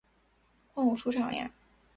[0.73, 1.51] 换我出场呀！